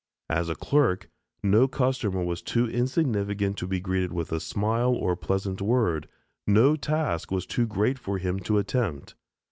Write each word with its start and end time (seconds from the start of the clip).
As 0.31 0.49
a 0.49 0.55
clerk, 0.55 1.11
no 1.43 1.67
customer 1.67 2.23
was 2.23 2.41
too 2.41 2.67
insignificant 2.67 3.55
to 3.59 3.67
be 3.67 3.79
greeted 3.79 4.11
with 4.11 4.31
a 4.31 4.39
smile 4.39 4.91
or 4.93 5.15
pleasant 5.15 5.61
word; 5.61 6.07
no 6.47 6.75
task 6.75 7.29
was 7.29 7.45
too 7.45 7.67
great 7.67 7.99
for 7.99 8.17
him 8.17 8.39
to 8.39 8.57
attempt. 8.57 9.13